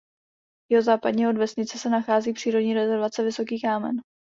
Jihozápadně 0.71 1.29
od 1.29 1.37
vesnice 1.37 1.77
se 1.77 1.89
nachází 1.89 2.33
přírodní 2.33 2.73
rezervace 2.73 3.23
Vysoký 3.23 3.61
kámen. 3.61 4.01